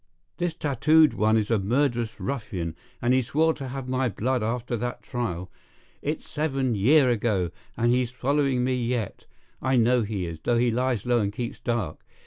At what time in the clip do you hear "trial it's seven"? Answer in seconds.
5.03-6.73